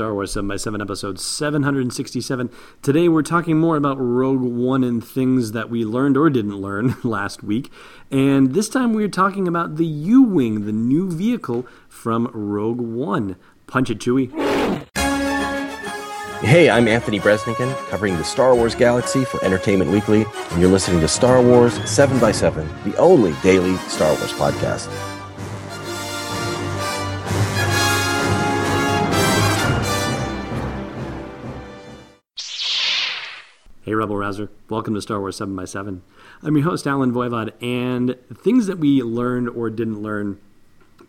[0.00, 2.48] Star Wars 7x7, episode 767.
[2.80, 6.96] Today we're talking more about Rogue One and things that we learned or didn't learn
[7.04, 7.70] last week.
[8.10, 13.36] And this time we're talking about the U Wing, the new vehicle from Rogue One.
[13.66, 14.30] Punch it, Chewie.
[16.40, 21.02] Hey, I'm Anthony Breznican, covering the Star Wars galaxy for Entertainment Weekly, and you're listening
[21.02, 25.09] to Star Wars 7x7, the only daily Star Wars podcast.
[33.82, 34.50] Hey, Rebel Rouser.
[34.68, 36.02] Welcome to Star Wars 7x7.
[36.42, 40.38] I'm your host, Allen Voivod, and things that we learned or didn't learn.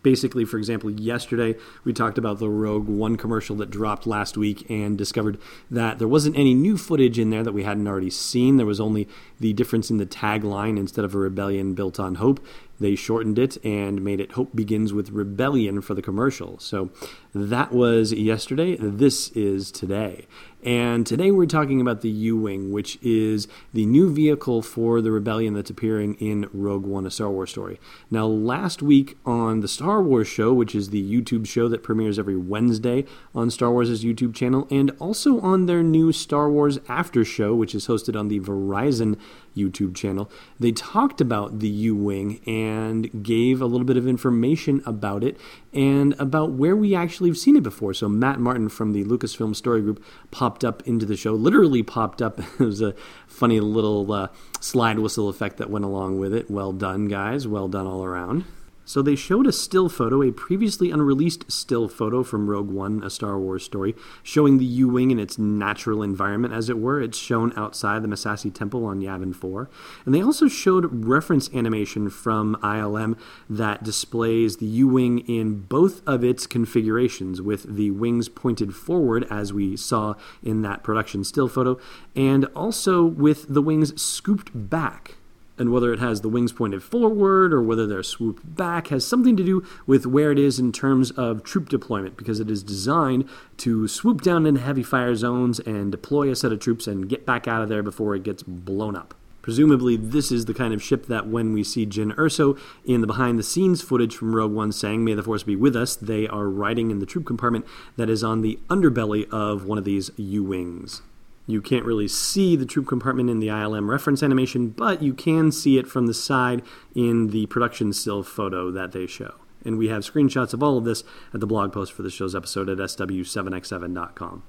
[0.02, 1.54] Basically, for example, yesterday
[1.84, 5.38] we talked about the Rogue One commercial that dropped last week and discovered
[5.70, 8.56] that there wasn't any new footage in there that we hadn't already seen.
[8.56, 9.06] There was only
[9.38, 12.42] the difference in the tagline instead of a rebellion built on hope.
[12.80, 16.58] They shortened it and made it Hope Begins with Rebellion for the commercial.
[16.58, 16.90] So
[17.34, 18.76] that was yesterday.
[18.76, 20.26] This is today.
[20.64, 25.10] And today we're talking about the U Wing, which is the new vehicle for the
[25.10, 27.80] rebellion that's appearing in Rogue One, a Star Wars story.
[28.12, 32.16] Now, last week on the Star Wars Show, which is the YouTube show that premieres
[32.16, 37.24] every Wednesday on Star Wars' YouTube channel, and also on their new Star Wars After
[37.24, 39.18] Show, which is hosted on the Verizon
[39.56, 44.82] YouTube channel, they talked about the U Wing and gave a little bit of information
[44.86, 45.38] about it
[45.72, 47.94] and about where we actually have seen it before.
[47.94, 52.22] So, Matt Martin from the Lucasfilm Story Group popped up into the show, literally popped
[52.22, 52.38] up.
[52.60, 52.94] it was a
[53.26, 54.28] funny little uh,
[54.60, 56.50] slide whistle effect that went along with it.
[56.50, 57.46] Well done, guys.
[57.46, 58.44] Well done all around.
[58.84, 63.10] So they showed a still photo, a previously unreleased still photo from Rogue One, a
[63.10, 67.00] Star Wars story, showing the U-wing in its natural environment, as it were.
[67.00, 69.70] It's shown outside the Massassi Temple on Yavin 4.
[70.04, 76.24] And they also showed reference animation from ILM that displays the U-wing in both of
[76.24, 81.78] its configurations, with the wings pointed forward, as we saw in that production still photo,
[82.16, 85.16] and also with the wings scooped back
[85.58, 89.36] and whether it has the wings pointed forward or whether they're swooped back has something
[89.36, 93.28] to do with where it is in terms of troop deployment because it is designed
[93.58, 97.26] to swoop down into heavy fire zones and deploy a set of troops and get
[97.26, 99.14] back out of there before it gets blown up.
[99.42, 103.08] Presumably, this is the kind of ship that when we see Jyn Erso in the
[103.08, 106.28] behind the scenes footage from Rogue One saying, May the Force be with us, they
[106.28, 107.66] are riding in the troop compartment
[107.96, 111.02] that is on the underbelly of one of these U Wings.
[111.46, 115.50] You can't really see the troop compartment in the ILM reference animation, but you can
[115.50, 116.62] see it from the side
[116.94, 119.34] in the production still photo that they show.
[119.64, 122.34] And we have screenshots of all of this at the blog post for the show's
[122.34, 124.42] episode at sw7x7.com.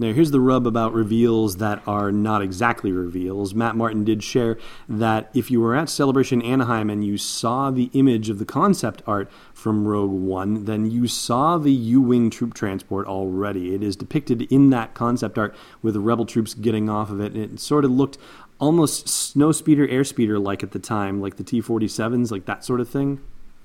[0.00, 3.52] Now, here's the rub about reveals that are not exactly reveals.
[3.52, 4.56] Matt Martin did share
[4.88, 9.02] that if you were at Celebration Anaheim and you saw the image of the concept
[9.08, 13.74] art from Rogue One, then you saw the U Wing troop transport already.
[13.74, 17.32] It is depicted in that concept art with the Rebel troops getting off of it.
[17.32, 18.18] and It sort of looked
[18.60, 22.64] almost snow speeder, air speeder like at the time, like the T 47s, like that
[22.64, 23.20] sort of thing.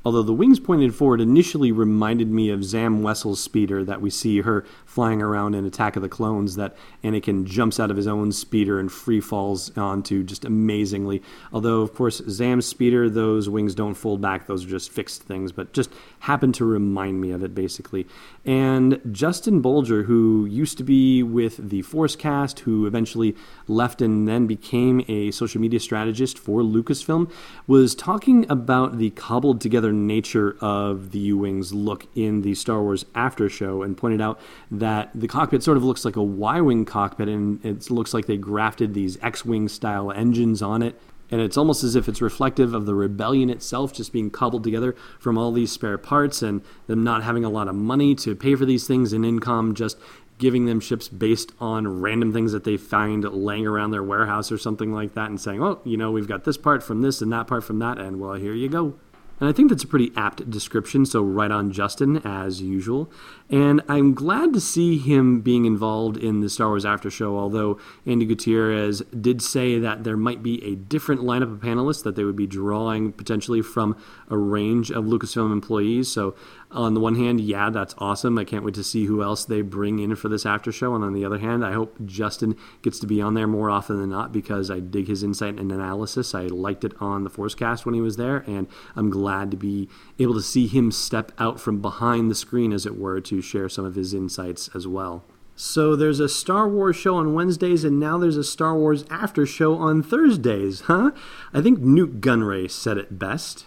[0.06, 4.41] Although the wings pointed forward initially reminded me of Zam Wesell's speeder that we see
[4.41, 8.34] her flying around in Attack of the Clones, that Anakin jumps out of his own
[8.34, 11.22] speeder and free falls onto just amazingly.
[11.53, 15.53] Although, of course, Zam's speeder, those wings don't fold back, those are just fixed things,
[15.53, 18.06] but just happened to remind me of it basically.
[18.44, 23.36] And Justin Bolger, who used to be with the Force Cast, who eventually
[23.68, 27.31] left and then became a social media strategist for Lucasfilm,
[27.68, 32.81] was talking about the cobbled together nature of the U Wings look in the Star
[32.81, 34.40] Wars after show and pointed out
[34.72, 38.26] that the cockpit sort of looks like a Y Wing cockpit and it looks like
[38.26, 41.00] they grafted these X Wing style engines on it.
[41.31, 44.96] And it's almost as if it's reflective of the rebellion itself just being cobbled together
[45.18, 48.54] from all these spare parts and them not having a lot of money to pay
[48.54, 49.98] for these things and Incom just
[50.38, 54.58] giving them ships based on random things that they find laying around their warehouse or
[54.58, 57.31] something like that and saying, oh, you know, we've got this part from this and
[57.31, 58.94] that part from that, and well, here you go.
[59.39, 63.11] And I think that's a pretty apt description, so right on Justin, as usual.
[63.49, 67.77] And I'm glad to see him being involved in the Star Wars After Show, although
[68.07, 72.24] Andi Gutierrez did say that there might be a different lineup of panelists that they
[72.24, 73.97] would be drawing potentially from
[74.30, 76.09] a range of Lucasfilm employees.
[76.12, 76.36] So,
[76.71, 78.39] on the one hand, yeah, that's awesome.
[78.39, 80.95] I can't wait to see who else they bring in for this after show.
[80.95, 84.00] And on the other hand, I hope Justin gets to be on there more often
[84.00, 86.33] than not because I dig his insight and analysis.
[86.33, 89.89] I liked it on the Forcecast when he was there, and I'm glad to be
[90.19, 93.69] able to see him step out from behind the screen, as it were, to share
[93.69, 95.24] some of his insights as well.
[95.56, 99.45] So there's a Star Wars show on Wednesdays, and now there's a Star Wars after
[99.45, 101.12] show on Thursdays, huh?
[101.53, 103.65] I think Nute Gunray said it best.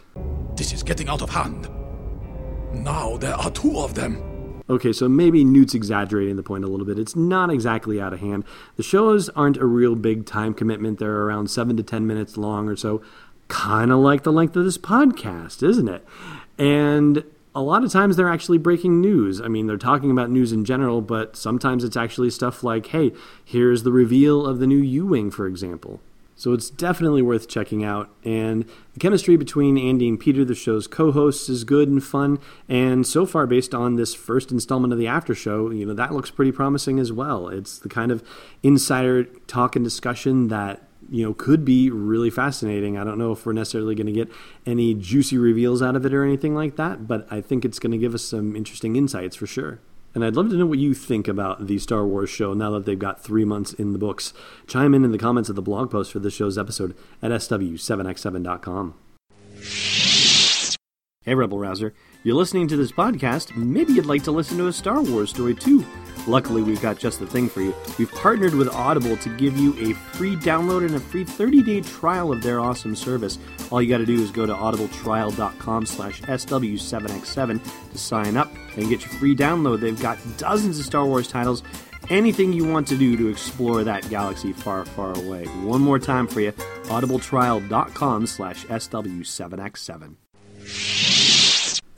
[0.56, 1.68] This is getting out of hand.
[2.72, 4.62] Now there are two of them.
[4.68, 6.98] Okay, so maybe Nute's exaggerating the point a little bit.
[6.98, 8.44] It's not exactly out of hand.
[8.74, 10.98] The shows aren't a real big time commitment.
[10.98, 13.00] They're around seven to 10 minutes long or so,
[13.48, 16.06] kind of like the length of this podcast, isn't it?
[16.58, 19.40] And a lot of times they're actually breaking news.
[19.40, 23.12] I mean, they're talking about news in general, but sometimes it's actually stuff like, hey,
[23.44, 26.00] here's the reveal of the new U Wing, for example.
[26.38, 28.10] So it's definitely worth checking out.
[28.22, 32.38] And the chemistry between Andi and Peter, the show's co-hosts, is good and fun.
[32.68, 36.12] And so far, based on this first installment of the after show, you know that
[36.12, 37.48] looks pretty promising as well.
[37.48, 38.22] It's the kind of
[38.62, 42.96] insider talk and discussion that you know could be really fascinating.
[42.98, 44.30] I don't know if we're necessarily going to get
[44.64, 47.92] any juicy reveals out of it or anything like that, but I think it's going
[47.92, 49.80] to give us some interesting insights for sure.
[50.14, 52.86] And I'd love to know what you think about the Star Wars show now that
[52.86, 54.32] they've got three months in the books.
[54.66, 58.94] Chime in in the comments of the blog post for this show's episode at sw7x7.com.
[61.22, 61.92] Hey, Rebel Rouser.
[62.22, 63.54] You're listening to this podcast.
[63.56, 65.84] Maybe you'd like to listen to a Star Wars story too.
[66.26, 67.74] Luckily, we've got just the thing for you.
[67.98, 72.32] We've partnered with Audible to give you a free download and a free 30-day trial
[72.32, 73.38] of their awesome service.
[73.70, 78.88] All you got to do is go to audibletrial.com slash SW7X7 to sign up and
[78.88, 79.80] get your free download.
[79.80, 81.62] They've got dozens of Star Wars titles
[82.10, 85.46] anything you want to do to explore that galaxy far, far away.
[85.46, 90.16] One more time for you, audibletrial.com slash SW7X7.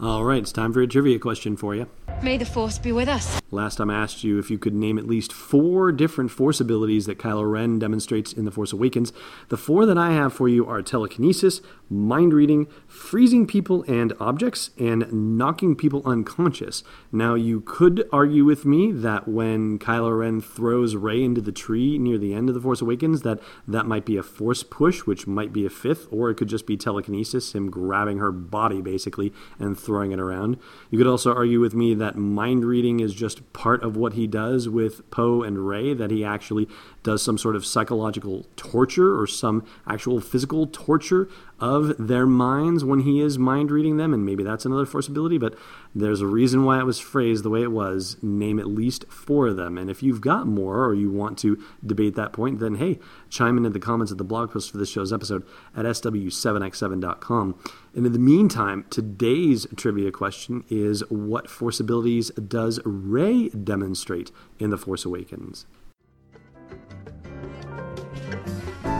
[0.00, 1.88] All right, it's time for a trivia question for you.
[2.22, 3.40] May the Force be with us.
[3.50, 7.06] Last time I asked you if you could name at least four different Force abilities
[7.06, 9.10] that Kylo Ren demonstrates in The Force Awakens.
[9.48, 14.68] The four that I have for you are telekinesis, mind reading, freezing people and objects,
[14.76, 16.84] and knocking people unconscious.
[17.10, 21.96] Now, you could argue with me that when Kylo Ren throws Rey into the tree
[21.96, 25.26] near the end of The Force Awakens, that that might be a Force push, which
[25.26, 29.32] might be a fifth, or it could just be telekinesis, him grabbing her body basically
[29.58, 30.58] and throwing it around.
[30.90, 34.26] You could also argue with me that mind reading is just part of what he
[34.26, 36.68] does with Poe and Rey that he actually
[37.02, 41.28] does some sort of psychological torture or some actual physical torture
[41.60, 45.38] of their minds when he is mind reading them, and maybe that's another force ability,
[45.38, 45.54] but
[45.94, 48.16] there's a reason why it was phrased the way it was.
[48.22, 49.76] Name at least four of them.
[49.76, 53.58] And if you've got more or you want to debate that point, then hey, chime
[53.58, 55.44] in in the comments of the blog post for this show's episode
[55.76, 57.58] at sw7x7.com.
[57.94, 64.70] And in the meantime, today's trivia question is what force abilities does Rey demonstrate in
[64.70, 65.66] The Force Awakens?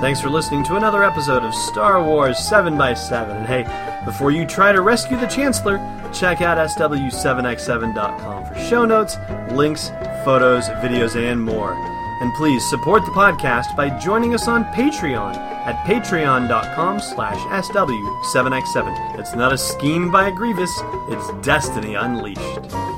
[0.00, 3.37] Thanks for listening to another episode of Star Wars 7x7.
[3.37, 3.65] And hey,
[4.05, 5.79] before you try to rescue the Chancellor,
[6.15, 9.17] check out SW7x7.com for show notes,
[9.50, 9.89] links,
[10.25, 11.73] photos, videos, and more.
[12.21, 19.19] And please support the podcast by joining us on Patreon at patreon.com slash SW7x7.
[19.19, 22.98] It's not a scheme by a Grievous, it's destiny unleashed.